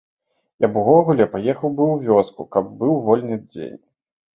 [0.65, 3.83] Я б увогуле паехаў бы ў вёску, каб быў вольны дзень.